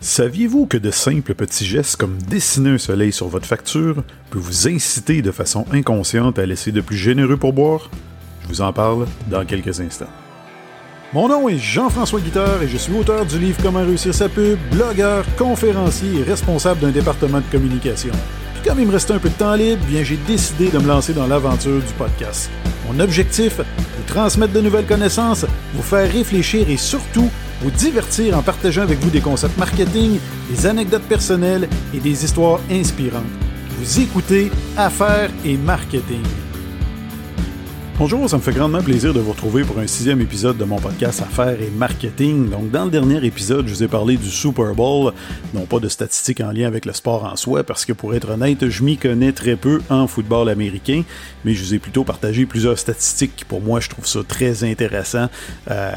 Saviez-vous 0.00 0.66
que 0.66 0.76
de 0.76 0.92
simples 0.92 1.34
petits 1.34 1.66
gestes 1.66 1.96
comme 1.96 2.22
dessiner 2.22 2.70
un 2.70 2.78
soleil 2.78 3.12
sur 3.12 3.26
votre 3.26 3.46
facture 3.46 4.04
peut 4.30 4.38
vous 4.38 4.68
inciter 4.68 5.22
de 5.22 5.32
façon 5.32 5.66
inconsciente 5.72 6.38
à 6.38 6.46
laisser 6.46 6.70
de 6.70 6.80
plus 6.80 6.96
généreux 6.96 7.36
pour 7.36 7.52
boire? 7.52 7.90
Je 8.42 8.48
vous 8.48 8.60
en 8.60 8.72
parle 8.72 9.06
dans 9.28 9.44
quelques 9.44 9.80
instants. 9.80 10.06
Mon 11.12 11.26
nom 11.26 11.48
est 11.48 11.58
Jean-François 11.58 12.20
Guitard 12.20 12.62
et 12.62 12.68
je 12.68 12.76
suis 12.76 12.94
auteur 12.94 13.26
du 13.26 13.40
livre 13.40 13.58
Comment 13.60 13.80
réussir 13.80 14.14
sa 14.14 14.28
pub, 14.28 14.56
blogueur, 14.70 15.24
conférencier 15.36 16.20
et 16.20 16.22
responsable 16.22 16.78
d'un 16.78 16.90
département 16.90 17.38
de 17.38 17.50
communication. 17.50 18.12
Puis 18.54 18.68
comme 18.68 18.78
il 18.78 18.86
me 18.86 18.92
restait 18.92 19.14
un 19.14 19.18
peu 19.18 19.30
de 19.30 19.34
temps 19.34 19.56
libre, 19.56 19.84
bien 19.86 20.04
j'ai 20.04 20.18
décidé 20.28 20.70
de 20.70 20.78
me 20.78 20.86
lancer 20.86 21.12
dans 21.12 21.26
l'aventure 21.26 21.80
du 21.80 21.92
podcast. 21.94 22.48
Mon 22.86 23.00
objectif, 23.00 23.58
vous 23.58 24.04
transmettre 24.06 24.52
de 24.52 24.60
nouvelles 24.60 24.86
connaissances, 24.86 25.44
vous 25.74 25.82
faire 25.82 26.08
réfléchir 26.12 26.70
et 26.70 26.76
surtout 26.76 27.30
vous 27.60 27.70
divertir 27.70 28.36
en 28.36 28.42
partageant 28.42 28.82
avec 28.82 28.98
vous 29.00 29.10
des 29.10 29.20
concepts 29.20 29.58
marketing, 29.58 30.18
des 30.50 30.66
anecdotes 30.66 31.02
personnelles 31.02 31.68
et 31.94 31.98
des 31.98 32.24
histoires 32.24 32.60
inspirantes. 32.70 33.24
Vous 33.78 34.00
écoutez 34.00 34.50
Affaires 34.76 35.30
et 35.44 35.56
Marketing. 35.56 36.22
Bonjour, 37.98 38.30
ça 38.30 38.36
me 38.36 38.42
fait 38.42 38.52
grandement 38.52 38.80
plaisir 38.80 39.12
de 39.12 39.18
vous 39.18 39.32
retrouver 39.32 39.64
pour 39.64 39.80
un 39.80 39.88
sixième 39.88 40.20
épisode 40.20 40.56
de 40.56 40.62
mon 40.62 40.78
podcast 40.78 41.20
Affaires 41.20 41.60
et 41.60 41.68
Marketing. 41.68 42.48
Donc, 42.48 42.70
dans 42.70 42.84
le 42.84 42.92
dernier 42.92 43.26
épisode, 43.26 43.66
je 43.66 43.74
vous 43.74 43.82
ai 43.82 43.88
parlé 43.88 44.16
du 44.16 44.30
Super 44.30 44.72
Bowl, 44.72 45.12
non 45.52 45.66
pas 45.66 45.80
de 45.80 45.88
statistiques 45.88 46.40
en 46.40 46.52
lien 46.52 46.68
avec 46.68 46.84
le 46.84 46.92
sport 46.92 47.24
en 47.24 47.34
soi, 47.34 47.64
parce 47.64 47.84
que 47.84 47.92
pour 47.92 48.14
être 48.14 48.30
honnête, 48.30 48.68
je 48.68 48.84
m'y 48.84 48.96
connais 48.96 49.32
très 49.32 49.56
peu 49.56 49.80
en 49.90 50.06
football 50.06 50.48
américain, 50.48 51.02
mais 51.44 51.54
je 51.54 51.64
vous 51.64 51.74
ai 51.74 51.80
plutôt 51.80 52.04
partagé 52.04 52.46
plusieurs 52.46 52.78
statistiques 52.78 53.34
qui, 53.34 53.44
pour 53.44 53.60
moi, 53.60 53.80
je 53.80 53.88
trouve 53.88 54.06
ça 54.06 54.20
très 54.22 54.62
intéressant 54.62 55.28
euh, 55.68 55.92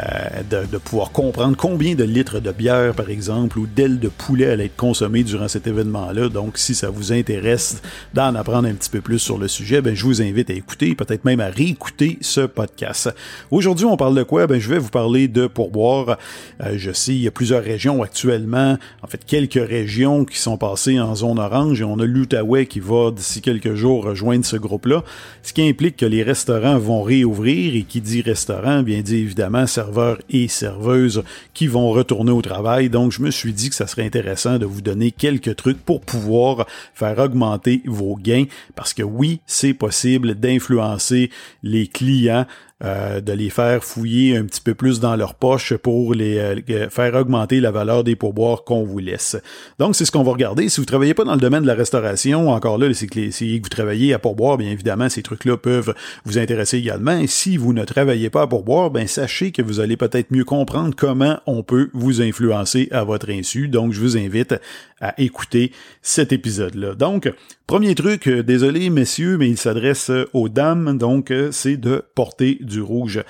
de, 0.50 0.66
de, 0.66 0.78
pouvoir 0.80 1.12
comprendre 1.12 1.56
combien 1.56 1.94
de 1.94 2.04
litres 2.04 2.40
de 2.40 2.52
bière, 2.52 2.96
par 2.96 3.12
exemple, 3.12 3.60
ou 3.60 3.68
d'ailes 3.68 4.00
de 4.00 4.10
poulet 4.10 4.48
allaient 4.48 4.66
être 4.66 4.76
consommées 4.76 5.24
durant 5.24 5.48
cet 5.48 5.68
événement-là. 5.68 6.30
Donc, 6.30 6.58
si 6.58 6.74
ça 6.74 6.90
vous 6.90 7.14
intéresse 7.14 7.80
d'en 8.16 8.34
apprendre 8.34 8.68
un 8.68 8.74
petit 8.74 8.90
peu 8.90 9.02
plus 9.02 9.20
sur 9.20 9.38
le 9.38 9.48
sujet, 9.48 9.84
ben, 9.84 9.94
je 9.94 10.04
vous 10.04 10.24
invite 10.24 10.50
à 10.50 10.54
écouter, 10.54 10.96
peut-être 10.96 11.26
même 11.26 11.42
à 11.42 11.50
réécouter 11.50 11.91
ce 12.22 12.42
podcast. 12.42 13.14
Aujourd'hui, 13.52 13.86
on 13.86 13.98
parle 13.98 14.16
de 14.16 14.24
quoi? 14.24 14.48
Ben, 14.48 14.60
je 14.60 14.70
vais 14.70 14.78
vous 14.78 14.90
parler 14.90 15.28
de 15.28 15.48
pourboire. 15.48 16.18
Euh, 16.64 16.74
je 16.78 16.92
sais, 16.92 17.14
il 17.14 17.22
y 17.22 17.28
a 17.28 17.32
plusieurs 17.32 17.64
régions 17.64 18.02
actuellement, 18.02 18.78
en 19.02 19.08
fait, 19.08 19.24
quelques 19.26 19.54
régions 19.54 20.26
qui 20.26 20.38
sont 20.38 20.58
passées 20.58 21.00
en 21.00 21.14
zone 21.16 21.40
orange 21.40 21.82
et 21.82 21.84
on 21.84 22.00
a 22.00 22.06
l'Outaouais 22.06 22.66
qui 22.66 22.80
va 22.80 23.12
d'ici 23.12 23.42
quelques 23.42 23.76
jours 23.76 24.06
rejoindre 24.06 24.46
ce 24.46 24.56
groupe-là, 24.56 25.04
ce 25.44 25.54
qui 25.54 25.62
implique 25.68 25.98
que 25.98 26.06
les 26.06 26.24
restaurants 26.24 26.80
vont 26.80 27.04
réouvrir 27.04 27.76
et 27.76 27.84
qui 27.84 28.02
dit 28.02 28.22
restaurant, 28.22 28.82
bien 28.84 29.02
dit 29.02 29.18
évidemment 29.18 29.68
serveurs 29.68 30.18
et 30.30 30.48
serveuses 30.48 31.24
qui 31.54 31.68
vont 31.68 31.92
retourner 31.92 32.32
au 32.32 32.42
travail. 32.42 32.90
Donc, 32.90 33.12
je 33.12 33.22
me 33.22 33.32
suis 33.32 33.54
dit 33.54 33.70
que 33.70 33.76
ça 33.76 33.88
serait 33.88 34.06
intéressant 34.06 34.58
de 34.58 34.66
vous 34.66 34.82
donner 34.82 35.12
quelques 35.12 35.56
trucs 35.56 35.84
pour 35.84 36.02
pouvoir 36.02 36.66
faire 36.94 37.20
augmenter 37.20 37.82
vos 37.86 38.16
gains 38.16 38.46
parce 38.76 38.94
que 38.94 39.04
oui, 39.04 39.42
c'est 39.46 39.74
possible 39.74 40.36
d'influencer 40.36 41.30
les 41.64 41.81
clients 41.88 42.46
euh, 42.84 43.22
de 43.22 43.32
les 43.32 43.52
faire 43.52 43.84
fouiller 43.84 44.38
un 44.38 44.44
petit 44.44 44.60
peu 44.60 44.74
plus 44.74 45.00
dans 45.00 45.16
leur 45.16 45.36
poche 45.36 45.76
pour 45.76 46.16
les 46.16 46.40
euh, 46.40 46.90
faire 46.90 47.14
augmenter 47.14 47.60
la 47.60 47.70
valeur 47.70 48.04
des 48.04 48.16
pourboires 48.16 48.64
qu'on 48.64 48.84
vous 48.84 48.98
laisse. 48.98 49.38
Donc, 49.78 49.96
c'est 49.96 50.04
ce 50.04 50.12
qu'on 50.12 50.24
va 50.24 50.32
regarder. 50.32 50.68
Si 50.68 50.80
vous 50.80 50.88
travaillez 50.88 51.14
pas 51.14 51.24
dans 51.24 51.36
le 51.36 51.40
domaine 51.40 51.62
de 51.62 51.68
la 51.68 51.76
restauration, 51.76 52.50
encore 52.50 52.80
là, 52.80 52.92
c'est 52.96 53.06
que 53.06 53.30
si 53.30 53.60
vous 53.60 53.70
travaillez 53.70 54.16
à 54.16 54.20
pourboire, 54.20 54.58
bien 54.58 54.72
évidemment, 54.72 55.10
ces 55.10 55.22
trucs-là 55.22 55.58
peuvent 55.58 55.94
vous 56.26 56.40
intéresser 56.40 56.78
également. 56.78 57.22
Si 57.28 57.56
vous 57.56 57.72
ne 57.72 57.86
travaillez 57.86 58.32
pas 58.32 58.44
à 58.44 58.48
pourboire, 58.48 58.90
ben 58.90 59.06
sachez 59.06 59.52
que 59.52 59.62
vous 59.62 59.80
allez 59.80 59.96
peut-être 59.96 60.32
mieux 60.32 60.46
comprendre 60.46 60.96
comment 60.98 61.40
on 61.46 61.62
peut 61.62 61.92
vous 61.94 62.24
influencer 62.24 62.88
à 62.90 63.04
votre 63.04 63.30
insu. 63.30 63.68
Donc, 63.68 63.94
je 63.94 64.02
vous 64.02 64.18
invite 64.18 64.56
à 65.02 65.14
écouter 65.22 65.72
cet 66.02 66.32
épisode-là. 66.32 66.96
Donc, 66.96 67.32
premier 67.68 67.94
truc, 67.94 68.28
euh, 68.28 68.42
désolé 68.42 68.90
messieurs, 68.90 69.38
mais 69.38 69.50
il 69.50 69.58
s'adresse 69.58 70.12
aux 70.34 70.50
dames, 70.50 70.98
donc 70.98 71.32
c'est 71.52 71.71
de 71.78 72.04
porter 72.16 72.58
du 72.62 72.82
rouge. 72.82 73.24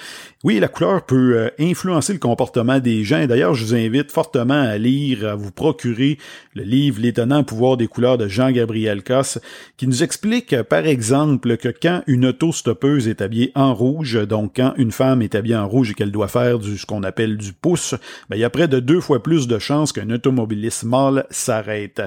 Oui, 0.43 0.59
la 0.59 0.67
couleur 0.67 1.05
peut 1.05 1.37
euh, 1.37 1.49
influencer 1.59 2.13
le 2.13 2.19
comportement 2.19 2.79
des 2.79 3.03
gens. 3.03 3.25
D'ailleurs, 3.27 3.53
je 3.53 3.63
vous 3.63 3.75
invite 3.75 4.11
fortement 4.11 4.61
à 4.61 4.77
lire, 4.77 5.27
à 5.27 5.35
vous 5.35 5.51
procurer 5.51 6.17
le 6.55 6.63
livre 6.63 6.99
L'étonnant 7.01 7.43
pouvoir 7.43 7.77
des 7.77 7.87
couleurs 7.87 8.17
de 8.17 8.27
Jean-Gabriel 8.27 9.03
Cosse, 9.03 9.39
qui 9.77 9.87
nous 9.87 10.03
explique, 10.03 10.61
par 10.63 10.85
exemple, 10.85 11.57
que 11.57 11.69
quand 11.69 12.01
une 12.07 12.25
auto-stoppeuse 12.25 13.07
est 13.07 13.21
habillée 13.21 13.51
en 13.55 13.73
rouge, 13.73 14.25
donc 14.27 14.53
quand 14.55 14.73
une 14.77 14.91
femme 14.91 15.21
est 15.21 15.35
habillée 15.35 15.55
en 15.55 15.67
rouge 15.67 15.91
et 15.91 15.93
qu'elle 15.93 16.11
doit 16.11 16.27
faire 16.27 16.59
du, 16.59 16.77
ce 16.77 16.85
qu'on 16.85 17.03
appelle 17.03 17.37
du 17.37 17.53
pouce, 17.53 17.95
ben, 18.29 18.35
il 18.37 18.39
y 18.39 18.43
a 18.43 18.49
près 18.49 18.67
de 18.67 18.79
deux 18.79 18.99
fois 18.99 19.21
plus 19.21 19.47
de 19.47 19.59
chances 19.59 19.91
qu'un 19.91 20.09
automobiliste 20.09 20.83
mâle 20.83 21.25
s'arrête. 21.29 22.01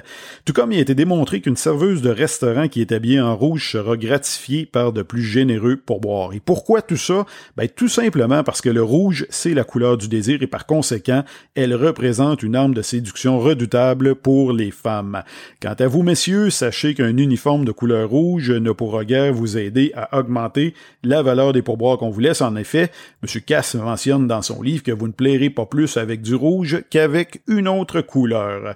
Tout 0.45 0.53
comme 0.53 0.73
il 0.73 0.79
a 0.79 0.83
été 0.83 0.95
démontré 0.95 1.41
qu'une 1.41 1.57
serveuse 1.57 2.03
de 2.03 2.11
restaurant 2.11 2.69
qui 2.69 2.81
est 2.81 2.93
habillée 2.93 3.21
en 3.21 3.37
rouge 3.37 3.73
sera 3.73 3.97
gratifiée 3.97 4.67
par 4.67 4.93
de 4.93 5.03
plus 5.03 5.23
généreux 5.23 5.77
pourboires. 5.77 6.14
Et 6.33 6.41
pourquoi 6.41 6.83
tout 6.83 6.97
ça? 6.97 7.27
Ben, 7.57 7.69
tout 7.69 7.89
simplement 7.89 8.43
parce 8.43 8.61
que 8.61 8.69
le 8.69 8.83
rouge, 8.83 9.27
c'est 9.31 9.55
la 9.55 9.65
couleur 9.65 9.97
du 9.97 10.09
désir 10.09 10.43
et 10.43 10.47
par 10.47 10.67
conséquent, 10.67 11.25
elle 11.55 11.75
représente 11.75 12.43
une 12.43 12.57
arme 12.57 12.75
de 12.75 12.83
séduction 12.83 13.39
redoutable 13.39 14.15
pour 14.15 14.53
les 14.53 14.71
femmes. 14.71 15.23
Quant 15.61 15.75
à 15.79 15.87
vous, 15.87 16.03
messieurs, 16.03 16.51
sachez 16.51 16.95
qu'un 16.95 17.17
uniforme 17.17 17.65
de 17.65 17.73
couleur 17.73 18.09
rouge 18.09 18.51
ne 18.51 18.73
pourra 18.73 19.05
guère 19.05 19.33
vous 19.33 19.59
aider 19.59 19.93
à 19.95 20.19
augmenter 20.19 20.75
la 21.03 21.23
valeur 21.23 21.53
des 21.53 21.63
pourboires 21.63 21.99
qu'on 21.99 22.11
vous 22.11 22.21
laisse. 22.21 22.43
En 22.43 22.57
effet, 22.57 22.91
M. 23.23 23.41
Cass 23.47 23.75
mentionne 23.75 24.27
dans 24.27 24.43
son 24.43 24.63
livre 24.63 24.83
que 24.83 24.93
vous 24.93 25.09
ne 25.09 25.13
plairez 25.13 25.51
pas 25.51 25.67
plus 25.67 25.97
avec 25.97 26.23
du 26.23 26.35
rouge 26.35 26.83
qu'avec 26.91 27.43
une 27.47 27.69
autre 27.69 28.01
couleur. 28.01 28.75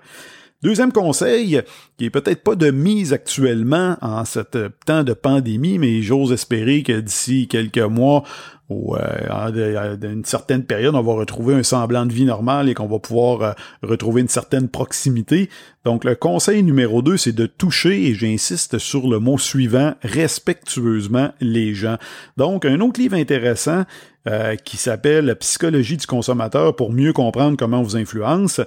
Deuxième 0.61 0.91
conseil, 0.91 1.63
qui 1.97 2.07
est 2.07 2.11
peut-être 2.11 2.43
pas 2.43 2.57
de 2.57 2.73
mise 2.73 3.13
actuellement 3.13 3.97
en 4.01 4.25
ce 4.25 4.41
temps 4.87 5.05
de 5.05 5.13
pandémie, 5.13 5.79
mais 5.79 6.03
j'ose 6.03 6.33
espérer 6.33 6.83
que 6.83 6.99
d'ici 6.99 7.47
quelques 7.47 7.79
mois, 7.79 8.25
ou 8.69 8.97
euh, 8.97 9.97
une 10.03 10.25
certaine 10.25 10.65
période, 10.65 10.95
on 10.95 11.03
va 11.03 11.15
retrouver 11.15 11.55
un 11.55 11.63
semblant 11.63 12.05
de 12.05 12.13
vie 12.13 12.27
normal 12.27 12.69
et 12.69 12.75
qu'on 12.75 12.87
va 12.87 12.99
pouvoir 12.99 13.43
euh, 13.43 13.53
retrouver 13.83 14.21
une 14.21 14.29
certaine 14.29 14.69
proximité. 14.69 15.49
Donc 15.85 16.05
le 16.05 16.15
conseil 16.15 16.63
numéro 16.63 17.01
2, 17.01 17.17
c'est 17.17 17.33
de 17.33 17.47
toucher, 17.47 18.09
et 18.09 18.15
j'insiste 18.15 18.79
sur 18.79 19.09
le 19.09 19.21
mot 19.21 19.39
suivant, 19.39 19.95
respectueusement 20.03 21.33
les 21.41 21.73
gens. 21.73 21.97
Donc 22.37 22.67
un 22.67 22.81
autre 22.81 23.01
livre 23.01 23.17
intéressant 23.17 23.85
euh, 24.29 24.57
qui 24.57 24.77
s'appelle 24.77 25.35
Psychologie 25.37 25.97
du 25.97 26.07
consommateur 26.07 26.77
pour 26.77 26.93
mieux 26.93 27.15
comprendre 27.15 27.57
comment 27.57 27.79
on 27.79 27.83
vous 27.83 27.97
influence, 27.97 28.61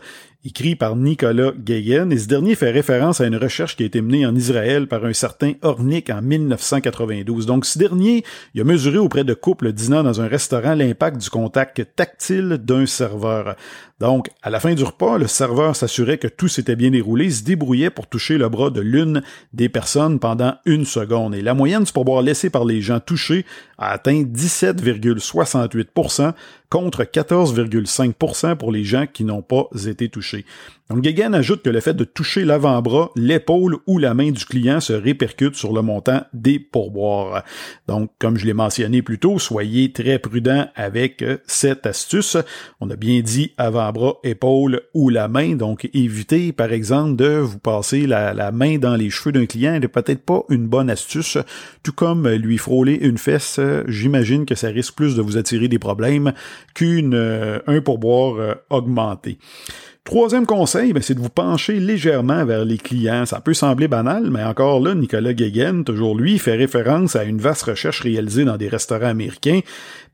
écrit 0.44 0.76
par 0.76 0.96
Nicolas 0.96 1.52
Guéguen, 1.56 2.12
et 2.12 2.18
ce 2.18 2.28
dernier 2.28 2.56
fait 2.56 2.72
référence 2.72 3.22
à 3.22 3.28
une 3.28 3.36
recherche 3.36 3.76
qui 3.76 3.84
a 3.84 3.86
été 3.86 4.02
menée 4.02 4.26
en 4.26 4.36
Israël 4.36 4.88
par 4.88 5.06
un 5.06 5.14
certain 5.14 5.54
Ornick 5.62 6.10
en 6.10 6.24
1992. 6.24 7.46
Donc 7.46 7.66
ce 7.66 7.78
dernier, 7.78 8.24
il 8.56 8.62
a 8.62 8.64
mesuré 8.64 8.98
auprès 8.98 9.24
de 9.24 9.36
couples 9.36 9.72
dans 9.92 10.22
un 10.22 10.28
restaurant 10.28 10.74
l'impact 10.74 11.18
du 11.18 11.30
contact 11.30 11.96
tactile 11.96 12.60
d'un 12.64 12.86
serveur. 12.86 13.56
Donc, 14.00 14.30
à 14.42 14.50
la 14.50 14.60
fin 14.60 14.74
du 14.74 14.84
repas, 14.84 15.18
le 15.18 15.28
serveur 15.28 15.76
s'assurait 15.76 16.18
que 16.18 16.28
tout 16.28 16.48
s'était 16.48 16.78
bien 16.78 16.90
déroulé, 16.90 17.30
se 17.30 17.44
débrouillait 17.44 17.90
pour 17.90 18.08
toucher 18.08 18.38
le 18.38 18.50
bras 18.50 18.70
de 18.70 18.82
l'une 18.82 19.22
des 19.54 19.70
personnes 19.70 20.20
pendant 20.20 20.56
une 20.66 20.86
seconde. 20.86 21.36
Et 21.36 21.42
la 21.42 21.54
moyenne 21.54 21.84
du 21.84 21.92
pourboire 21.92 22.22
laissé 22.22 22.50
par 22.50 22.66
les 22.66 22.82
gens 22.82 23.00
touchés 23.00 23.46
a 23.78 23.92
atteint 23.92 24.24
17,68 24.24 25.86
contre 26.72 27.04
14,5% 27.04 28.56
pour 28.56 28.72
les 28.72 28.86
gens 28.86 29.06
qui 29.06 29.26
n'ont 29.26 29.44
pas 29.44 29.68
été 29.86 30.10
touchés. 30.10 30.46
Donc 30.92 31.04
Guéguen 31.04 31.34
ajoute 31.34 31.62
que 31.62 31.70
le 31.70 31.80
fait 31.80 31.94
de 31.94 32.04
toucher 32.04 32.44
l'avant-bras, 32.44 33.12
l'épaule 33.16 33.78
ou 33.88 33.98
la 33.98 34.14
main 34.14 34.32
du 34.32 34.44
client 34.44 34.82
se 34.82 34.92
répercute 34.92 35.56
sur 35.56 35.72
le 35.72 35.82
montant 35.82 36.26
des 36.34 36.60
pourboires. 36.60 37.46
Donc, 37.88 38.12
comme 38.20 38.38
je 38.38 38.46
l'ai 38.46 38.54
mentionné 38.54 39.02
plus 39.02 39.18
tôt, 39.18 39.40
soyez 39.40 39.94
très 39.94 40.20
prudent 40.20 40.68
avec 40.76 41.22
euh, 41.22 41.38
cette 41.46 41.86
astuce. 41.86 42.36
On 42.82 42.90
a 42.90 42.98
bien 42.98 43.22
dit 43.22 43.54
avant-bras, 43.58 44.16
épaule 44.26 44.82
ou 44.94 45.08
la 45.08 45.30
main. 45.30 45.56
Donc, 45.56 45.90
évitez, 45.94 46.52
par 46.52 46.74
exemple, 46.74 47.16
de 47.16 47.38
vous 47.38 47.60
passer 47.60 48.06
la, 48.06 48.52
main 48.52 48.78
dans 48.78 48.98
les 48.98 49.10
cheveux 49.10 49.32
d'un 49.32 49.46
client 49.46 49.80
n'est 49.80 49.88
peut-être 49.88 50.26
pas 50.26 50.44
une 50.50 50.68
bonne 50.68 50.90
astuce. 50.90 51.38
Tout 51.84 51.94
comme 51.94 52.28
lui 52.28 52.58
frôler 52.58 52.96
une 52.96 53.18
fesse, 53.18 53.62
j'imagine 53.88 54.46
que 54.46 54.56
ça 54.56 54.68
risque 54.68 54.96
plus 54.96 55.16
de 55.16 55.22
vous 55.22 55.38
attirer 55.38 55.70
des 55.70 55.80
problèmes 55.80 56.34
qu'une 56.74 57.14
euh, 57.14 57.82
pourboire 57.82 58.36
euh, 58.38 58.54
augmenté. 58.70 59.38
Troisième 60.04 60.48
conseil, 60.48 60.94
ben, 60.94 61.04
c'est 61.04 61.14
de 61.14 61.20
vous 61.20 61.30
pencher 61.30 61.80
légèrement 61.80 62.44
vers 62.44 62.66
les 62.66 62.80
clients. 62.80 63.26
Ça 63.28 63.40
peut 63.40 63.54
sembler 63.54 63.88
banal, 63.88 64.32
mais 64.32 64.44
encore 64.44 64.80
là, 64.80 64.96
Nicolas 64.96 65.34
Guéguen, 65.34 65.84
toujours 65.84 66.16
lui, 66.16 66.40
fait 66.40 66.56
référence 66.56 67.16
à 67.16 67.24
une 67.24 67.38
vaste 67.38 67.64
recherche 67.64 68.02
réalisée 68.02 68.44
dans 68.44 68.58
des 68.58 68.68
restaurants 68.68 69.06
américains 69.06 69.60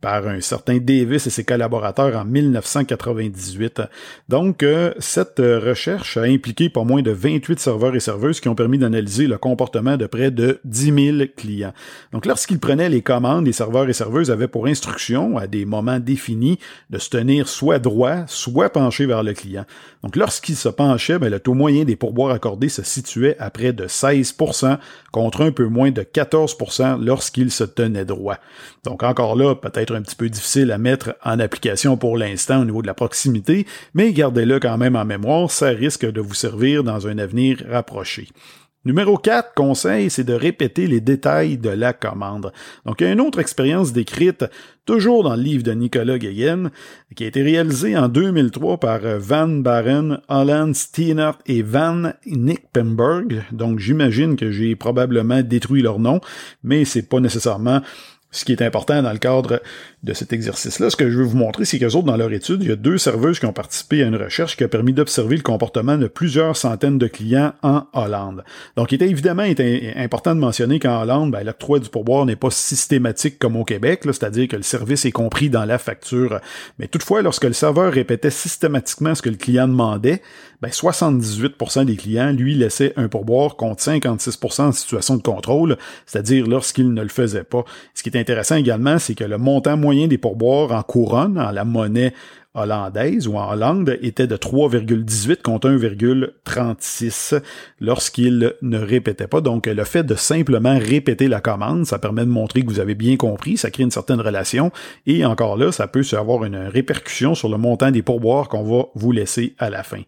par 0.02 0.28
un 0.28 0.42
certain 0.42 0.78
Davis 0.78 1.26
et 1.28 1.30
ses 1.30 1.44
collaborateurs 1.44 2.16
en 2.16 2.26
1998. 2.26 3.82
Donc, 4.30 4.62
euh, 4.62 4.94
cette 5.00 5.40
recherche 5.40 6.18
a 6.18 6.24
impliqué 6.24 6.70
pas 6.70 6.84
moins 6.84 7.02
de 7.02 7.12
28 7.12 7.60
serveurs 7.60 7.96
et 7.96 8.00
serveuses 8.00 8.40
qui 8.40 8.50
ont 8.50 8.56
permis 8.56 8.78
d'analyser 8.78 9.28
le 9.28 9.38
comportement 9.38 9.98
de 9.98 10.06
près 10.06 10.30
de 10.30 10.60
10 10.66 11.16
000 11.18 11.18
clients. 11.36 11.74
Donc, 12.12 12.26
lorsqu'ils 12.26 12.60
prenaient 12.60 12.90
les 12.90 13.02
commandes, 13.02 13.46
les 13.46 13.54
serveurs 13.54 13.90
et 13.90 13.94
serveuses 13.94 14.30
avaient 14.30 14.48
pour 14.48 14.68
instruction, 14.68 15.38
à 15.38 15.48
des 15.48 15.66
moments 15.66 16.00
définis, 16.00 16.60
de 16.90 17.00
se 17.00 17.10
tenir 17.10 17.48
soit 17.48 17.80
droit, 17.80 18.26
soit 18.28 18.70
penché 18.70 19.06
vers 19.06 19.24
le 19.24 19.34
client. 19.34 19.66
Donc, 20.04 20.16
lorsqu'ils 20.16 20.56
se 20.56 20.70
penchaient, 20.70 21.20
ben, 21.20 21.30
le 21.30 21.40
taux 21.40 21.54
moyen 21.54 21.84
des 21.84 21.96
pourboires 21.96 22.32
accordés 22.32 22.70
se 22.70 22.84
situait 22.84 23.36
à 23.40 23.50
près 23.50 23.74
de 23.74 23.88
16% 23.88 24.78
contre 25.12 25.42
un 25.42 25.52
peu 25.52 25.66
moins 25.66 25.92
de 25.92 26.02
14% 26.02 27.04
lorsqu'ils 27.04 27.52
se 27.52 27.64
tenaient 27.64 28.06
droit. 28.06 28.38
Donc, 28.84 29.04
encore 29.04 29.36
là, 29.36 29.56
peut-être 29.56 29.87
un 29.96 30.02
petit 30.02 30.16
peu 30.16 30.30
difficile 30.30 30.72
à 30.72 30.78
mettre 30.78 31.16
en 31.24 31.40
application 31.40 31.98
pour 31.98 32.18
l'instant 32.18 32.62
au 32.62 32.66
niveau 32.66 32.82
de 32.82 32.88
la 32.88 32.94
proximité, 32.94 33.66
mais 33.94 34.14
gardez-le 34.14 34.60
quand 34.60 34.78
même 34.78 34.96
en 34.96 35.06
mémoire, 35.06 35.52
ça 35.52 35.70
risque 35.70 36.06
de 36.06 36.22
vous 36.22 36.34
servir 36.34 36.84
dans 36.84 37.08
un 37.08 37.18
avenir 37.18 37.64
rapproché. 37.70 38.28
Numéro 38.88 39.18
4, 39.18 39.54
conseil, 39.54 40.10
c'est 40.10 40.24
de 40.24 40.34
répéter 40.34 40.88
les 40.88 41.02
détails 41.02 41.58
de 41.58 41.70
la 41.70 41.92
commande. 41.92 42.54
Donc, 42.86 43.02
il 43.02 43.04
y 43.04 43.08
a 43.08 43.12
une 43.12 43.20
autre 43.20 43.40
expérience 43.40 43.92
décrite, 43.92 44.46
toujours 44.86 45.24
dans 45.24 45.36
le 45.36 45.42
livre 45.42 45.64
de 45.64 45.74
Nicolas 45.74 46.18
Guéguen, 46.18 46.72
qui 47.14 47.26
a 47.26 47.28
été 47.28 47.44
réalisée 47.44 47.98
en 47.98 48.08
2003 48.08 48.80
par 48.80 49.02
Van 49.20 49.50
Baren, 49.50 50.22
Holland 50.30 50.74
Steenert 50.74 51.38
et 51.48 51.64
Van 51.64 52.14
Nickpenberg. 52.28 53.44
Donc, 53.52 53.80
j'imagine 53.80 54.38
que 54.38 54.52
j'ai 54.52 54.78
probablement 54.78 55.42
détruit 55.42 55.82
leur 55.82 56.00
nom, 56.00 56.22
mais 56.64 56.86
c'est 56.86 57.10
pas 57.10 57.20
nécessairement 57.20 57.82
ce 58.32 58.44
qui 58.44 58.52
est 58.52 58.62
important 58.62 59.02
dans 59.02 59.12
le 59.12 59.20
cadre 59.20 59.62
de 60.04 60.14
cet 60.14 60.34
exercice-là, 60.34 60.90
ce 60.90 60.96
que 60.96 61.10
je 61.10 61.18
veux 61.18 61.24
vous 61.24 61.38
montrer, 61.38 61.66
c'est 61.66 61.80
qu'eux 61.80 61.96
autres, 61.96 62.06
dans 62.06 62.18
leur 62.18 62.32
étude, 62.32 62.62
il 62.62 62.70
y 62.70 62.72
a 62.72 62.76
deux 62.76 62.98
serveuses 62.98 63.40
qui 63.40 63.46
ont 63.46 63.54
participé 63.54 64.04
à 64.04 64.08
une 64.08 64.16
recherche 64.16 64.58
qui 64.58 64.64
a 64.64 64.68
permis 64.68 64.94
d'observer 64.94 65.38
le 65.38 65.42
comportement 65.42 65.98
de 65.98 66.08
plusieurs 66.08 66.56
centaines 66.56 66.98
de 66.98 67.08
clients 67.08 67.54
en 67.64 67.84
Hollande. 67.94 68.44
Donc, 68.76 68.92
il 68.92 68.96
était 68.96 69.10
évidemment 69.10 69.44
important 69.96 70.36
de 70.36 70.40
mentionner 70.40 70.80
qu'en 70.80 71.02
Hollande, 71.02 71.32
ben, 71.32 71.44
l'octroi 71.44 71.80
du 71.80 71.90
pourboire 71.90 72.26
n'est 72.26 72.36
pas 72.36 72.52
systématique 72.52 73.40
comme 73.40 73.56
au 73.56 73.64
Québec, 73.64 74.02
c'est-à-dire 74.04 74.48
que 74.48 74.56
le 74.56 74.64
service 74.64 75.06
est 75.06 75.12
compris 75.12 75.50
dans 75.50 75.66
la 75.66 75.78
facture. 75.78 76.40
Mais 76.80 76.88
toutefois, 76.88 77.22
lorsque 77.22 77.46
le 77.46 77.54
serveur 77.54 77.92
répétait 77.92 78.30
systématiquement 78.30 79.16
ce 79.16 79.22
que 79.22 79.30
le 79.30 79.38
client 79.38 79.68
demandait, 79.68 80.22
ben 80.62 80.70
78% 80.70 81.86
des 81.86 81.96
clients, 81.96 82.32
lui, 82.32 82.56
laissaient 82.56 82.94
un 82.98 83.08
pourboire 83.08 83.56
contre 83.56 83.84
56% 83.84 84.62
en 84.62 84.72
situation 84.72 85.16
de 85.16 85.22
contrôle, 85.22 85.78
c'est-à-dire 86.06 86.48
lorsqu'il 86.48 86.94
ne 86.94 87.02
le 87.02 87.10
faisait 87.10 87.44
pas. 87.44 87.64
Intéressant 88.18 88.56
également, 88.56 89.00
c'est 89.00 89.16
que 89.16 89.24
le 89.24 89.38
montant 89.38 89.78
moyen 89.78 90.08
des 90.08 90.18
pourboires 90.18 90.72
en 90.72 90.84
couronne, 90.84 91.40
en 91.40 91.52
la 91.52 91.66
monnaie 91.66 92.14
hollandaise 92.58 93.28
ou 93.28 93.38
en 93.38 93.52
Hollande 93.52 93.98
était 94.02 94.28
de 94.28 94.36
3,18 94.36 95.42
contre 95.42 95.70
1,36 95.70 97.42
lorsqu'il 97.80 98.54
ne 98.62 98.80
répétait 98.80 99.28
pas. 99.28 99.42
Donc, 99.42 99.68
le 99.68 99.84
fait 99.84 100.04
de 100.04 100.16
simplement 100.16 100.78
répéter 100.78 101.28
la 101.28 101.40
commande, 101.40 101.86
ça 101.86 102.00
permet 102.00 102.26
de 102.26 102.32
montrer 102.32 102.62
que 102.62 102.68
vous 102.68 102.80
avez 102.80 102.96
bien 102.96 103.16
compris, 103.16 103.58
ça 103.58 103.70
crée 103.70 103.84
une 103.84 103.92
certaine 103.92 104.20
relation 104.20 104.72
et 105.06 105.24
encore 105.26 105.58
là, 105.58 105.72
ça 105.72 105.88
peut 105.88 106.04
avoir 106.14 106.44
une 106.46 106.58
répercussion 106.58 107.36
sur 107.36 107.50
le 107.50 107.58
montant 107.58 107.92
des 107.92 108.02
pourboires 108.02 108.50
qu'on 108.50 108.64
va 108.64 108.86
vous 108.96 109.12
laisser 109.12 109.54
à 109.60 109.70
la 109.70 109.84
fin. 109.84 110.02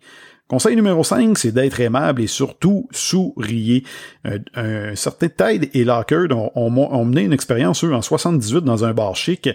Conseil 0.50 0.76
numéro 0.76 1.04
5, 1.04 1.38
c'est 1.38 1.52
d'être 1.52 1.80
aimable 1.80 2.24
et 2.24 2.28
surtout 2.28 2.88
souriez. 2.90 3.84
Un, 4.26 4.96
certain 4.96 5.28
Tide 5.30 5.70
et 5.76 5.84
Lockard 5.84 6.32
ont, 6.32 6.52
ont, 6.56 7.06
mené 7.06 7.22
une 7.22 7.34
expérience, 7.34 7.84
eux, 7.84 7.94
en 7.94 8.02
78 8.02 8.64
dans 8.64 8.84
un 8.84 8.94
bar 8.94 9.16
chic. 9.16 9.48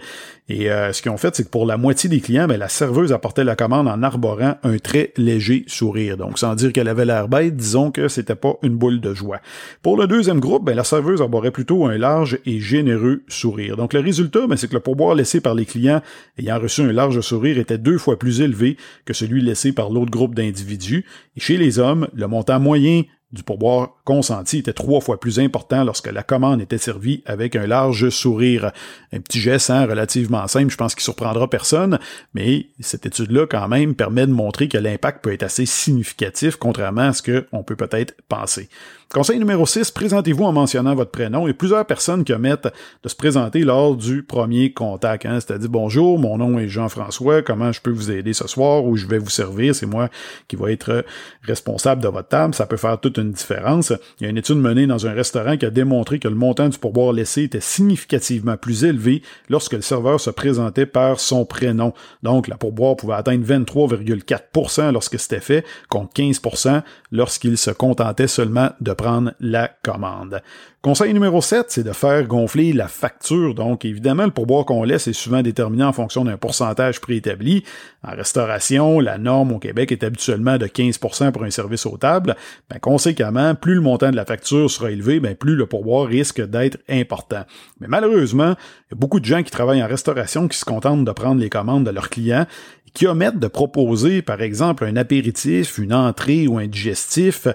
Et 0.50 0.70
euh, 0.70 0.92
ce 0.92 1.00
qu'ils 1.00 1.10
ont 1.10 1.16
fait, 1.16 1.34
c'est 1.34 1.44
que 1.44 1.48
pour 1.48 1.64
la 1.64 1.78
moitié 1.78 2.10
des 2.10 2.20
clients, 2.20 2.46
ben, 2.46 2.58
la 2.58 2.68
serveuse 2.68 3.14
apportait 3.14 3.44
la 3.44 3.56
commande 3.56 3.88
en 3.88 4.02
arborant 4.02 4.56
un 4.62 4.76
très 4.76 5.14
léger 5.16 5.64
sourire. 5.68 6.18
Donc, 6.18 6.38
sans 6.38 6.54
dire 6.54 6.70
qu'elle 6.70 6.88
avait 6.88 7.06
l'air 7.06 7.28
bête, 7.28 7.56
disons 7.56 7.90
que 7.90 8.08
c'était 8.08 8.34
pas 8.34 8.56
une 8.62 8.76
boule 8.76 9.00
de 9.00 9.14
joie. 9.14 9.40
Pour 9.80 9.96
le 9.96 10.06
deuxième 10.06 10.40
groupe, 10.40 10.66
ben, 10.66 10.76
la 10.76 10.84
serveuse 10.84 11.22
arborait 11.22 11.50
plutôt 11.50 11.86
un 11.86 11.96
large 11.96 12.38
et 12.44 12.60
généreux 12.60 13.22
sourire. 13.26 13.78
Donc, 13.78 13.94
le 13.94 14.00
résultat, 14.00 14.46
ben, 14.46 14.56
c'est 14.56 14.68
que 14.68 14.74
le 14.74 14.80
pourboire 14.80 15.14
laissé 15.14 15.40
par 15.40 15.54
les 15.54 15.64
clients 15.64 16.02
ayant 16.36 16.58
reçu 16.60 16.82
un 16.82 16.92
large 16.92 17.22
sourire 17.22 17.56
était 17.56 17.78
deux 17.78 17.96
fois 17.96 18.18
plus 18.18 18.42
élevé 18.42 18.76
que 19.06 19.14
celui 19.14 19.40
laissé 19.40 19.72
par 19.72 19.88
l'autre 19.88 20.10
groupe 20.10 20.34
d'individus 20.34 21.06
et 21.36 21.40
chez 21.40 21.56
les 21.56 21.78
hommes, 21.78 22.06
le 22.12 22.26
montant 22.26 22.60
moyen 22.60 23.02
du 23.32 23.42
pourboire 23.42 23.96
consenti 24.04 24.58
était 24.58 24.72
trois 24.72 25.00
fois 25.00 25.18
plus 25.18 25.38
important 25.40 25.82
lorsque 25.82 26.10
la 26.10 26.22
commande 26.22 26.60
était 26.60 26.78
servie 26.78 27.22
avec 27.26 27.56
un 27.56 27.66
large 27.66 28.10
sourire. 28.10 28.70
Un 29.12 29.20
petit 29.20 29.40
geste 29.40 29.70
hein, 29.70 29.86
relativement 29.86 30.46
simple, 30.46 30.70
je 30.70 30.76
pense 30.76 30.94
qu'il 30.94 31.02
surprendra 31.02 31.48
personne, 31.48 31.98
mais 32.34 32.68
cette 32.80 33.06
étude-là 33.06 33.46
quand 33.46 33.68
même 33.68 33.94
permet 33.94 34.26
de 34.26 34.32
montrer 34.32 34.68
que 34.68 34.78
l'impact 34.78 35.22
peut 35.22 35.32
être 35.32 35.42
assez 35.42 35.66
significatif, 35.66 36.56
contrairement 36.56 37.08
à 37.08 37.12
ce 37.12 37.22
qu'on 37.22 37.62
peut 37.62 37.76
peut-être 37.76 38.14
penser. 38.28 38.68
Conseil 39.14 39.38
numéro 39.38 39.64
6, 39.64 39.92
présentez-vous 39.92 40.42
en 40.42 40.50
mentionnant 40.50 40.96
votre 40.96 41.12
prénom. 41.12 41.46
Il 41.46 41.50
y 41.50 41.52
a 41.52 41.54
plusieurs 41.54 41.86
personnes 41.86 42.24
qui 42.24 42.32
omettent 42.32 42.66
de 43.04 43.08
se 43.08 43.14
présenter 43.14 43.60
lors 43.60 43.94
du 43.94 44.24
premier 44.24 44.72
contact. 44.72 45.24
Hein. 45.24 45.38
C'est-à-dire, 45.38 45.68
bonjour, 45.70 46.18
mon 46.18 46.36
nom 46.36 46.58
est 46.58 46.66
Jean-François, 46.66 47.42
comment 47.42 47.70
je 47.70 47.80
peux 47.80 47.92
vous 47.92 48.10
aider 48.10 48.32
ce 48.32 48.48
soir 48.48 48.84
ou 48.84 48.96
je 48.96 49.06
vais 49.06 49.18
vous 49.18 49.30
servir, 49.30 49.72
c'est 49.72 49.86
moi 49.86 50.08
qui 50.48 50.56
vais 50.56 50.72
être 50.72 51.04
responsable 51.42 52.02
de 52.02 52.08
votre 52.08 52.28
table. 52.28 52.54
Ça 52.56 52.66
peut 52.66 52.76
faire 52.76 52.98
toute 52.98 53.18
une 53.18 53.30
différence. 53.30 53.92
Il 54.20 54.24
y 54.24 54.26
a 54.26 54.30
une 54.30 54.38
étude 54.38 54.56
menée 54.56 54.86
dans 54.86 55.06
un 55.06 55.12
restaurant 55.12 55.56
qui 55.56 55.66
a 55.66 55.70
démontré 55.70 56.18
que 56.18 56.28
le 56.28 56.34
montant 56.34 56.68
du 56.68 56.78
pourboire 56.78 57.12
laissé 57.12 57.42
était 57.42 57.60
significativement 57.60 58.56
plus 58.56 58.84
élevé 58.84 59.22
lorsque 59.48 59.72
le 59.72 59.82
serveur 59.82 60.20
se 60.20 60.30
présentait 60.30 60.86
par 60.86 61.20
son 61.20 61.44
prénom. 61.44 61.92
Donc, 62.22 62.48
la 62.48 62.56
pourboire 62.56 62.96
pouvait 62.96 63.14
atteindre 63.14 63.44
23,4% 63.44 64.92
lorsque 64.92 65.18
c'était 65.18 65.40
fait, 65.40 65.64
contre 65.88 66.12
15% 66.14 66.82
lorsqu'il 67.12 67.58
se 67.58 67.70
contentait 67.70 68.26
seulement 68.26 68.70
de 68.80 68.92
prendre 68.92 69.32
la 69.40 69.68
commande. 69.82 70.42
Conseil 70.84 71.14
numéro 71.14 71.40
7, 71.40 71.68
c'est 71.70 71.82
de 71.82 71.92
faire 71.92 72.24
gonfler 72.24 72.74
la 72.74 72.88
facture. 72.88 73.54
Donc, 73.54 73.86
évidemment, 73.86 74.24
le 74.24 74.30
pourboire 74.30 74.66
qu'on 74.66 74.84
laisse 74.84 75.08
est 75.08 75.14
souvent 75.14 75.40
déterminé 75.40 75.82
en 75.82 75.94
fonction 75.94 76.26
d'un 76.26 76.36
pourcentage 76.36 77.00
préétabli. 77.00 77.64
En 78.06 78.14
restauration, 78.14 79.00
la 79.00 79.16
norme 79.16 79.52
au 79.52 79.58
Québec 79.58 79.92
est 79.92 80.04
habituellement 80.04 80.58
de 80.58 80.66
15% 80.66 81.32
pour 81.32 81.44
un 81.44 81.50
service 81.50 81.86
aux 81.86 81.96
tables. 81.96 82.36
Ben, 82.68 82.78
conséquemment, 82.80 83.54
plus 83.54 83.76
le 83.76 83.80
montant 83.84 84.10
de 84.10 84.16
la 84.16 84.24
facture 84.24 84.68
sera 84.68 84.90
élevé, 84.90 85.20
ben, 85.20 85.36
plus 85.36 85.54
le 85.54 85.66
pourboire 85.66 86.06
risque 86.06 86.40
d'être 86.40 86.78
important. 86.88 87.44
Mais 87.80 87.86
malheureusement, 87.86 88.56
il 88.88 88.92
y 88.92 88.94
a 88.94 88.96
beaucoup 88.96 89.20
de 89.20 89.24
gens 89.24 89.42
qui 89.42 89.52
travaillent 89.52 89.82
en 89.82 89.86
restauration 89.86 90.48
qui 90.48 90.58
se 90.58 90.64
contentent 90.64 91.04
de 91.04 91.12
prendre 91.12 91.40
les 91.40 91.50
commandes 91.50 91.84
de 91.84 91.90
leurs 91.90 92.10
clients 92.10 92.46
qui 92.94 93.08
omettent 93.08 93.40
de 93.40 93.48
proposer, 93.48 94.22
par 94.22 94.40
exemple, 94.40 94.84
un 94.84 94.96
apéritif, 94.96 95.78
une 95.78 95.92
entrée 95.92 96.46
ou 96.46 96.58
un 96.58 96.68
digestif, 96.68 97.48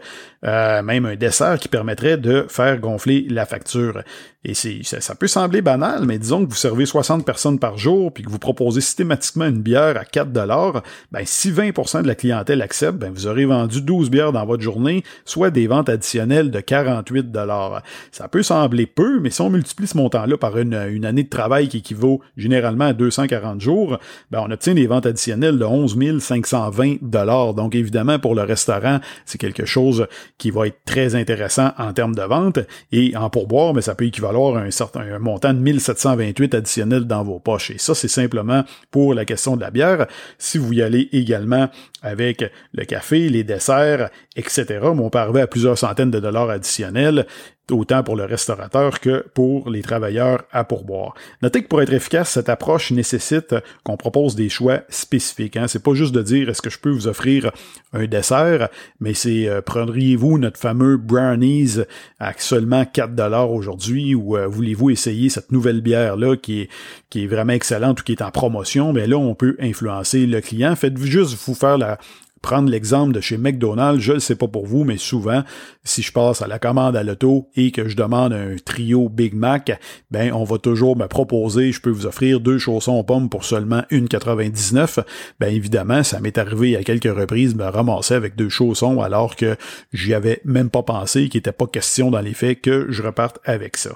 euh, 0.45 0.83
même 0.83 1.05
un 1.05 1.15
dessert 1.15 1.57
qui 1.59 1.69
permettrait 1.69 2.17
de 2.17 2.45
faire 2.49 2.77
gonfler 2.77 3.25
la 3.29 3.45
facture. 3.45 4.03
Et 4.45 4.53
c'est, 4.53 4.83
ça, 4.83 5.15
peut 5.15 5.27
sembler 5.27 5.61
banal, 5.61 6.05
mais 6.05 6.17
disons 6.17 6.45
que 6.45 6.49
vous 6.49 6.55
servez 6.55 6.85
60 6.85 7.25
personnes 7.25 7.59
par 7.59 7.77
jour 7.77 8.13
puis 8.13 8.23
que 8.23 8.29
vous 8.29 8.39
proposez 8.39 8.79
systématiquement 8.79 9.47
une 9.47 9.61
bière 9.61 9.97
à 9.97 10.05
4 10.05 10.31
dollars, 10.31 10.81
ben 11.11 11.23
si 11.25 11.51
20% 11.51 12.03
de 12.03 12.07
la 12.07 12.15
clientèle 12.15 12.61
accepte, 12.61 12.97
ben 12.97 13.11
vous 13.11 13.27
aurez 13.27 13.43
vendu 13.43 13.81
12 13.81 14.09
bières 14.09 14.31
dans 14.31 14.45
votre 14.45 14.63
journée, 14.63 15.03
soit 15.25 15.51
des 15.51 15.67
ventes 15.67 15.89
additionnelles 15.89 16.51
de 16.51 16.61
48 16.61 17.33
dollars. 17.33 17.83
Ça 18.13 18.29
peut 18.29 18.41
sembler 18.41 18.85
peu, 18.85 19.19
mais 19.19 19.29
si 19.29 19.41
on 19.41 19.49
multiplie 19.49 19.87
ce 19.87 19.97
montant-là 19.97 20.37
par 20.37 20.57
une, 20.57 20.73
une, 20.89 21.03
année 21.03 21.23
de 21.23 21.29
travail 21.29 21.67
qui 21.67 21.79
équivaut 21.79 22.21
généralement 22.37 22.85
à 22.85 22.93
240 22.93 23.59
jours, 23.59 23.99
ben 24.31 24.41
on 24.47 24.51
obtient 24.51 24.73
des 24.73 24.87
ventes 24.87 25.05
additionnelles 25.05 25.59
de 25.59 25.65
11 25.65 26.19
520 26.19 26.99
dollars. 27.01 27.55
Donc 27.55 27.75
évidemment 27.75 28.19
pour 28.19 28.35
le 28.35 28.43
restaurant, 28.43 29.01
c'est 29.25 29.37
quelque 29.37 29.65
chose 29.65 30.07
qui 30.37 30.49
va 30.49 30.67
être 30.67 30.79
très 30.85 31.15
intéressant 31.15 31.71
en 31.77 31.91
termes 31.91 32.15
de 32.15 32.21
vente 32.21 32.59
et 32.93 33.17
en 33.17 33.29
pourboire, 33.29 33.73
mais 33.73 33.81
ça 33.81 33.95
peut 33.95 34.05
équivaler 34.05 34.28
un 34.37 34.71
certain 34.71 35.19
montant 35.19 35.53
de 35.53 35.59
1728 35.59 36.55
additionnel 36.55 37.05
dans 37.05 37.23
vos 37.23 37.39
poches. 37.39 37.71
Et 37.71 37.77
ça, 37.77 37.95
c'est 37.95 38.07
simplement 38.07 38.63
pour 38.91 39.13
la 39.13 39.25
question 39.25 39.55
de 39.55 39.61
la 39.61 39.71
bière. 39.71 40.07
Si 40.37 40.57
vous 40.57 40.73
y 40.73 40.81
allez 40.81 41.09
également 41.11 41.69
avec 42.01 42.43
le 42.73 42.85
café, 42.85 43.29
les 43.29 43.43
desserts, 43.43 44.09
etc., 44.35 44.79
on 44.83 45.09
peut 45.09 45.19
arriver 45.19 45.41
à 45.41 45.47
plusieurs 45.47 45.77
centaines 45.77 46.11
de 46.11 46.19
dollars 46.19 46.49
additionnels 46.49 47.25
autant 47.71 48.03
pour 48.03 48.15
le 48.15 48.25
restaurateur 48.25 48.99
que 48.99 49.25
pour 49.33 49.69
les 49.69 49.81
travailleurs 49.81 50.43
à 50.51 50.63
pourboire. 50.63 51.13
Notez 51.41 51.63
que 51.63 51.67
pour 51.67 51.81
être 51.81 51.93
efficace, 51.93 52.31
cette 52.31 52.49
approche 52.49 52.91
nécessite 52.91 53.55
qu'on 53.83 53.97
propose 53.97 54.35
des 54.35 54.49
choix 54.49 54.81
spécifiques. 54.89 55.57
Hein. 55.57 55.67
C'est 55.67 55.83
pas 55.83 55.93
juste 55.93 56.13
de 56.13 56.21
dire 56.21 56.49
est-ce 56.49 56.61
que 56.61 56.69
je 56.69 56.79
peux 56.79 56.89
vous 56.89 57.07
offrir 57.07 57.51
un 57.93 58.05
dessert, 58.05 58.69
mais 58.99 59.13
c'est 59.13 59.47
euh, 59.47 59.61
prendriez-vous 59.61 60.37
notre 60.37 60.59
fameux 60.59 60.97
brownies 60.97 61.79
à 62.19 62.33
seulement 62.37 62.85
4 62.85 63.15
dollars 63.15 63.51
aujourd'hui 63.51 64.15
ou 64.15 64.37
euh, 64.37 64.47
voulez-vous 64.47 64.89
essayer 64.89 65.29
cette 65.29 65.51
nouvelle 65.51 65.81
bière 65.81 66.15
là 66.15 66.35
qui 66.35 66.61
est 66.61 66.69
qui 67.09 67.23
est 67.23 67.27
vraiment 67.27 67.53
excellente 67.53 68.01
ou 68.01 68.03
qui 68.03 68.11
est 68.11 68.21
en 68.21 68.31
promotion, 68.31 68.93
mais 68.93 69.07
là 69.07 69.17
on 69.17 69.35
peut 69.35 69.55
influencer 69.59 70.25
le 70.25 70.41
client. 70.41 70.75
Faites 70.75 70.97
juste 70.97 71.37
vous 71.45 71.55
faire 71.55 71.77
la 71.77 71.97
prendre 72.41 72.69
l'exemple 72.69 73.13
de 73.13 73.21
chez 73.21 73.37
McDonald's, 73.37 74.01
je 74.01 74.13
ne 74.13 74.19
sais 74.19 74.35
pas 74.35 74.47
pour 74.47 74.65
vous, 74.65 74.83
mais 74.83 74.97
souvent, 74.97 75.43
si 75.83 76.01
je 76.01 76.11
passe 76.11 76.41
à 76.41 76.47
la 76.47 76.59
commande 76.59 76.95
à 76.95 77.03
l'auto 77.03 77.49
et 77.55 77.71
que 77.71 77.87
je 77.87 77.95
demande 77.95 78.33
un 78.33 78.55
trio 78.63 79.09
Big 79.09 79.33
Mac, 79.33 79.79
ben 80.11 80.31
on 80.33 80.43
va 80.43 80.57
toujours 80.57 80.95
me 80.95 81.07
proposer, 81.07 81.71
je 81.71 81.81
peux 81.81 81.89
vous 81.89 82.05
offrir 82.05 82.39
deux 82.39 82.57
chaussons 82.57 83.03
pommes 83.03 83.29
pour 83.29 83.45
seulement 83.45 83.81
1,99. 83.91 85.03
Ben 85.39 85.53
évidemment, 85.53 86.03
ça 86.03 86.19
m'est 86.19 86.37
arrivé 86.37 86.75
à 86.75 86.83
quelques 86.83 87.13
reprises 87.13 87.55
de 87.55 87.63
me 87.63 87.69
ramasser 87.69 88.13
avec 88.13 88.35
deux 88.35 88.49
chaussons 88.49 89.01
alors 89.01 89.35
que 89.35 89.55
j'y 89.93 90.13
avais 90.13 90.41
même 90.45 90.69
pas 90.69 90.83
pensé, 90.83 91.29
qu'il 91.29 91.39
n'était 91.39 91.51
pas 91.51 91.67
question 91.67 92.11
dans 92.11 92.21
les 92.21 92.33
faits 92.33 92.61
que 92.61 92.87
je 92.89 93.03
reparte 93.03 93.39
avec 93.45 93.77
ça. 93.77 93.91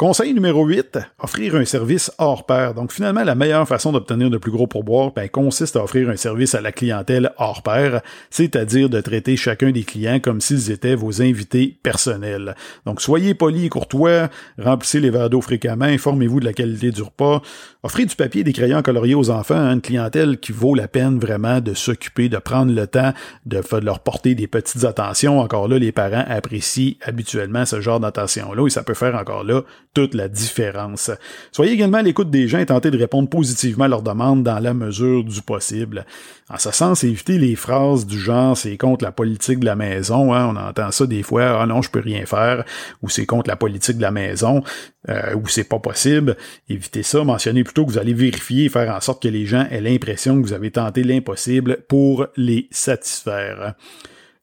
Conseil 0.00 0.32
numéro 0.32 0.64
8, 0.64 0.98
offrir 1.18 1.56
un 1.56 1.66
service 1.66 2.10
hors 2.16 2.46
pair. 2.46 2.72
Donc 2.72 2.90
finalement, 2.90 3.22
la 3.22 3.34
meilleure 3.34 3.68
façon 3.68 3.92
d'obtenir 3.92 4.30
de 4.30 4.38
plus 4.38 4.50
gros 4.50 4.66
pourboires 4.66 5.12
ben, 5.12 5.28
consiste 5.28 5.76
à 5.76 5.84
offrir 5.84 6.08
un 6.08 6.16
service 6.16 6.54
à 6.54 6.62
la 6.62 6.72
clientèle 6.72 7.32
hors 7.36 7.62
pair, 7.62 8.00
c'est-à-dire 8.30 8.88
de 8.88 8.98
traiter 9.02 9.36
chacun 9.36 9.72
des 9.72 9.84
clients 9.84 10.18
comme 10.18 10.40
s'ils 10.40 10.70
étaient 10.70 10.94
vos 10.94 11.20
invités 11.20 11.78
personnels. 11.82 12.54
Donc 12.86 13.02
soyez 13.02 13.34
polis 13.34 13.66
et 13.66 13.68
courtois, 13.68 14.30
remplissez 14.56 15.00
les 15.00 15.10
verres 15.10 15.28
d'eau 15.28 15.42
fréquemment, 15.42 15.84
informez-vous 15.84 16.40
de 16.40 16.46
la 16.46 16.54
qualité 16.54 16.92
du 16.92 17.02
repas, 17.02 17.42
offrez 17.82 18.06
du 18.06 18.16
papier 18.16 18.40
et 18.40 18.44
des 18.44 18.54
crayons 18.54 18.80
coloriés 18.80 19.14
aux 19.14 19.28
enfants, 19.28 19.68
à 19.68 19.70
une 19.70 19.82
clientèle 19.82 20.38
qui 20.38 20.52
vaut 20.52 20.74
la 20.74 20.88
peine 20.88 21.18
vraiment 21.18 21.60
de 21.60 21.74
s'occuper, 21.74 22.30
de 22.30 22.38
prendre 22.38 22.72
le 22.72 22.86
temps 22.86 23.12
de, 23.44 23.60
leur 23.82 23.98
porter 23.98 24.34
des 24.34 24.46
petites 24.46 24.84
attentions. 24.84 25.40
Encore 25.40 25.68
là, 25.68 25.78
les 25.78 25.92
parents 25.92 26.24
apprécient 26.26 26.94
habituellement 27.02 27.66
ce 27.66 27.82
genre 27.82 28.00
d'attention-là 28.00 28.66
et 28.66 28.70
ça 28.70 28.82
peut 28.82 28.94
faire 28.94 29.14
encore 29.14 29.44
là 29.44 29.60
toute 29.92 30.14
la 30.14 30.28
différence. 30.28 31.10
Soyez 31.50 31.72
également 31.72 31.98
à 31.98 32.02
l'écoute 32.02 32.30
des 32.30 32.46
gens 32.46 32.58
et 32.58 32.66
tentez 32.66 32.90
de 32.90 32.98
répondre 32.98 33.28
positivement 33.28 33.84
à 33.84 33.88
leurs 33.88 34.02
demandes 34.02 34.44
dans 34.44 34.58
la 34.60 34.72
mesure 34.72 35.24
du 35.24 35.42
possible. 35.42 36.06
En 36.48 36.58
ce 36.58 36.70
sens, 36.70 37.02
évitez 37.02 37.38
les 37.38 37.56
phrases 37.56 38.06
du 38.06 38.18
genre 38.18 38.56
c'est 38.56 38.76
contre 38.76 39.04
la 39.04 39.12
politique 39.12 39.58
de 39.58 39.66
la 39.66 39.76
maison. 39.76 40.32
Hein. 40.32 40.54
On 40.54 40.56
entend 40.56 40.90
ça 40.92 41.06
des 41.06 41.22
fois, 41.22 41.60
ah 41.60 41.66
non, 41.66 41.82
je 41.82 41.90
peux 41.90 42.00
rien 42.00 42.24
faire, 42.24 42.64
ou 43.02 43.08
c'est 43.08 43.26
contre 43.26 43.48
la 43.48 43.56
politique 43.56 43.96
de 43.96 44.02
la 44.02 44.12
maison, 44.12 44.62
euh, 45.08 45.34
ou 45.34 45.48
c'est 45.48 45.64
pas 45.64 45.80
possible. 45.80 46.36
Évitez 46.68 47.02
ça. 47.02 47.24
Mentionnez 47.24 47.64
plutôt 47.64 47.84
que 47.84 47.90
vous 47.90 47.98
allez 47.98 48.14
vérifier 48.14 48.66
et 48.66 48.68
faire 48.68 48.94
en 48.94 49.00
sorte 49.00 49.22
que 49.22 49.28
les 49.28 49.46
gens 49.46 49.66
aient 49.70 49.80
l'impression 49.80 50.40
que 50.40 50.46
vous 50.46 50.52
avez 50.52 50.70
tenté 50.70 51.02
l'impossible 51.02 51.78
pour 51.88 52.26
les 52.36 52.68
satisfaire. 52.70 53.74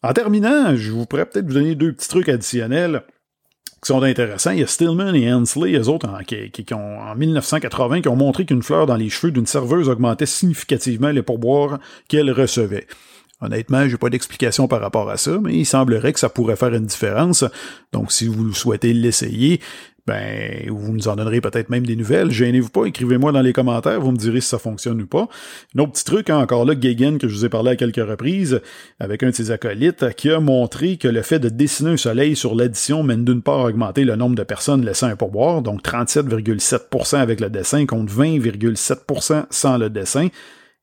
En 0.04 0.14
terminant, 0.14 0.76
je 0.76 0.92
vous 0.92 1.06
pourrais 1.06 1.26
peut-être 1.26 1.48
vous 1.48 1.54
donner 1.54 1.76
deux 1.76 1.94
petits 1.94 2.10
trucs 2.10 2.30
additionnels 2.30 3.04
qui 3.88 3.94
sont 3.94 4.04
intéressants. 4.04 4.52
Il 4.52 4.60
y 4.60 4.64
a 4.64 4.68
Stillman 4.68 5.14
et 5.14 5.32
Hensley, 5.32 5.78
eux 5.78 5.88
autres, 5.88 6.10
en, 6.10 6.22
qui, 6.24 6.74
ont, 6.74 7.00
en 7.00 7.16
1980, 7.16 8.02
qui 8.02 8.10
ont 8.10 8.18
montré 8.18 8.46
qu'une 8.46 8.62
fleur 8.62 8.86
dans 8.86 8.98
les 8.98 9.10
cheveux 9.10 9.32
d'une 9.32 9.46
serveuse 9.46 9.88
augmentait 9.88 10.26
significativement 10.26 11.10
les 11.10 11.22
pourboires 11.22 11.80
qu'elle 12.10 12.30
recevait. 12.32 12.86
Honnêtement, 13.40 13.88
j'ai 13.88 13.98
pas 13.98 14.10
d'explication 14.10 14.68
par 14.68 14.82
rapport 14.82 15.10
à 15.10 15.16
ça, 15.16 15.40
mais 15.42 15.56
il 15.56 15.66
semblerait 15.66 16.12
que 16.12 16.20
ça 16.20 16.28
pourrait 16.28 16.58
faire 16.58 16.74
une 16.74 16.86
différence. 16.86 17.46
Donc, 17.94 18.12
si 18.12 18.28
vous 18.28 18.54
souhaitez 18.54 18.92
l'essayer, 18.92 19.62
ben, 20.08 20.70
vous 20.70 20.94
nous 20.94 21.10
en 21.10 21.18
donnerez 21.18 21.42
peut-être 21.42 21.70
même 21.70 21.86
des 21.86 21.98
nouvelles. 21.98 22.32
Gênez-vous 22.32 22.70
pas, 22.70 22.86
écrivez-moi 22.86 23.34
dans 23.34 23.42
les 23.42 23.52
commentaires, 23.52 24.00
vous 24.00 24.12
me 24.12 24.18
direz 24.18 24.40
si 24.40 24.48
ça 24.48 24.58
fonctionne 24.58 25.02
ou 25.02 25.06
pas. 25.06 25.28
Un 25.76 25.82
autre 25.82 25.92
petit 25.92 26.06
truc, 26.06 26.30
hein, 26.30 26.38
encore 26.38 26.64
là, 26.64 26.76
Gagan, 26.76 27.18
que 27.18 27.28
je 27.28 27.36
vous 27.36 27.46
ai 27.46 27.50
parlé 27.50 27.72
à 27.72 27.76
quelques 27.76 27.98
reprises, 27.98 28.62
avec 29.02 29.22
un 29.24 29.32
de 29.32 29.36
ses 29.36 29.52
acolytes, 29.52 30.16
qui 30.16 30.32
a 30.32 30.40
montré 30.40 30.96
que 30.96 31.10
le 31.10 31.22
fait 31.22 31.40
de 31.40 31.50
dessiner 31.50 31.92
un 31.92 31.98
soleil 31.98 32.38
sur 32.38 32.56
l'addition 32.56 33.04
mène 33.04 33.26
d'une 33.26 33.42
part 33.42 33.60
à 33.60 33.66
augmenter 33.66 34.06
le 34.06 34.16
nombre 34.16 34.36
de 34.36 34.44
personnes 34.44 34.86
laissant 34.86 35.08
un 35.08 35.18
pourboire, 35.18 35.62
donc 35.62 35.84
37,7% 35.84 37.18
avec 37.18 37.42
le 37.42 37.50
dessin 37.50 37.86
contre 37.86 38.14
20,7% 38.14 39.46
sans 39.50 39.78
le 39.78 39.90
dessin. 39.90 40.30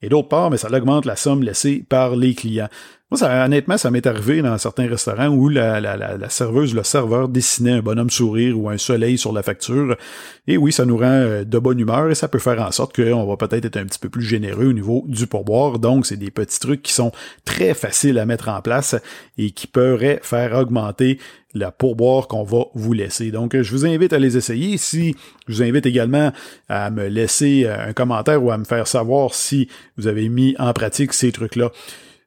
Et 0.02 0.10
d'autre 0.10 0.28
part, 0.28 0.50
mais 0.50 0.58
ça 0.58 0.68
augmente 0.70 1.06
la 1.06 1.16
somme 1.16 1.42
laissée 1.42 1.82
par 1.88 2.14
les 2.14 2.34
clients. 2.34 2.68
Moi, 3.10 3.18
ça, 3.18 3.44
honnêtement, 3.44 3.76
ça 3.76 3.90
m'est 3.90 4.06
arrivé 4.06 4.40
dans 4.40 4.56
certains 4.56 4.88
restaurants 4.88 5.28
où 5.28 5.50
la, 5.50 5.78
la, 5.78 5.94
la, 5.96 6.28
serveuse, 6.30 6.74
le 6.74 6.82
serveur 6.82 7.28
dessinait 7.28 7.72
un 7.72 7.82
bonhomme 7.82 8.08
sourire 8.08 8.58
ou 8.58 8.70
un 8.70 8.78
soleil 8.78 9.18
sur 9.18 9.30
la 9.30 9.42
facture. 9.42 9.98
Et 10.46 10.56
oui, 10.56 10.72
ça 10.72 10.86
nous 10.86 10.96
rend 10.96 11.04
euh, 11.04 11.44
de 11.44 11.58
bonne 11.58 11.78
humeur 11.78 12.10
et 12.10 12.14
ça 12.14 12.28
peut 12.28 12.38
faire 12.38 12.62
en 12.62 12.70
sorte 12.72 12.96
qu'on 12.96 13.26
va 13.26 13.36
peut-être 13.36 13.66
être 13.66 13.76
un 13.76 13.84
petit 13.84 13.98
peu 13.98 14.08
plus 14.08 14.22
généreux 14.22 14.68
au 14.68 14.72
niveau 14.72 15.04
du 15.06 15.26
pourboire. 15.26 15.78
Donc, 15.78 16.06
c'est 16.06 16.16
des 16.16 16.30
petits 16.30 16.58
trucs 16.58 16.82
qui 16.82 16.94
sont 16.94 17.12
très 17.44 17.74
faciles 17.74 18.18
à 18.18 18.24
mettre 18.24 18.48
en 18.48 18.62
place 18.62 18.96
et 19.36 19.50
qui 19.50 19.66
pourraient 19.66 20.20
faire 20.22 20.54
augmenter 20.54 21.18
la 21.52 21.70
pourboire 21.70 22.26
qu'on 22.26 22.42
va 22.42 22.64
vous 22.74 22.94
laisser. 22.94 23.30
Donc, 23.30 23.54
je 23.54 23.70
vous 23.70 23.84
invite 23.84 24.14
à 24.14 24.18
les 24.18 24.38
essayer. 24.38 24.78
Si 24.78 25.14
je 25.46 25.52
vous 25.52 25.62
invite 25.62 25.84
également 25.84 26.32
à 26.70 26.90
me 26.90 27.06
laisser 27.08 27.68
un 27.68 27.92
commentaire 27.92 28.42
ou 28.42 28.50
à 28.50 28.56
me 28.56 28.64
faire 28.64 28.88
savoir 28.88 29.34
si 29.34 29.68
vous 29.98 30.06
avez 30.06 30.30
mis 30.30 30.56
en 30.58 30.72
pratique 30.72 31.12
ces 31.12 31.32
trucs-là. 31.32 31.70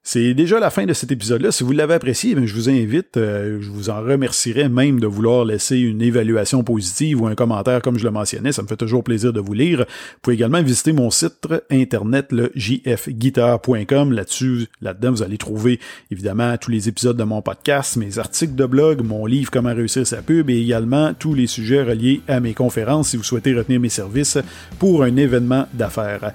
C'est 0.10 0.34
déjà 0.34 0.62
la 0.62 0.70
fin 0.70 0.86
de 0.86 0.94
cet 0.94 1.12
épisode-là. 1.12 1.52
Si 1.52 1.66
vous 1.66 1.74
l'avez 1.74 1.96
apprécié, 1.96 2.34
je 2.34 2.56
vous 2.56 2.70
invite, 2.70 3.18
euh, 3.18 3.58
je 3.60 3.70
vous 3.70 3.90
en 3.90 4.00
remercierai 4.00 4.70
même 4.70 5.02
de 5.02 5.06
vouloir 5.06 5.44
laisser 5.44 5.80
une 5.80 6.02
évaluation 6.02 6.64
positive 6.64 7.22
ou 7.22 7.28
un 7.28 7.36
commentaire 7.36 7.82
comme 7.82 8.00
je 8.00 8.06
le 8.06 8.12
mentionnais. 8.12 8.54
Ça 8.54 8.62
me 8.62 8.68
fait 8.68 8.78
toujours 8.78 9.04
plaisir 9.04 9.34
de 9.34 9.42
vous 9.42 9.52
lire. 9.52 9.80
Vous 9.80 10.20
pouvez 10.22 10.36
également 10.36 10.64
visiter 10.64 10.94
mon 10.94 11.12
site 11.12 11.50
internet, 11.70 12.32
le 12.32 12.54
jfguitar.com. 12.56 14.14
Là-dessus, 14.14 14.68
là-dedans, 14.82 15.12
vous 15.12 15.24
allez 15.24 15.38
trouver 15.38 15.78
évidemment 16.10 16.56
tous 16.56 16.72
les 16.72 16.88
épisodes 16.88 17.18
de 17.18 17.26
mon 17.26 17.42
podcast, 17.42 17.98
mes 17.98 18.18
articles 18.18 18.56
de 18.56 18.66
blog, 18.66 19.02
mon 19.04 19.26
livre 19.26 19.52
Comment 19.52 19.76
réussir 19.76 20.08
sa 20.08 20.22
pub 20.22 20.50
et 20.50 20.56
également 20.56 21.14
tous 21.16 21.34
les 21.34 21.48
sujets 21.48 21.84
reliés 21.84 22.22
à 22.30 22.40
mes 22.40 22.54
conférences 22.54 23.10
si 23.10 23.18
vous 23.18 23.24
souhaitez 23.24 23.54
retenir 23.54 23.82
mes 23.82 23.90
services 23.90 24.38
pour 24.80 25.04
un 25.04 25.18
événement 25.18 25.68
d'affaires. 25.74 26.32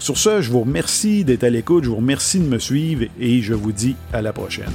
Sur 0.00 0.18
ce, 0.18 0.40
je 0.40 0.50
vous 0.50 0.60
remercie 0.60 1.24
d'être 1.24 1.44
à 1.44 1.50
l'écoute, 1.50 1.84
je 1.84 1.88
vous 1.88 1.96
remercie 1.96 2.40
de 2.40 2.44
me 2.44 2.58
suivre 2.58 3.06
et 3.20 3.42
je 3.42 3.54
vous 3.54 3.72
dis 3.72 3.94
à 4.12 4.22
la 4.22 4.32
prochaine. 4.32 4.72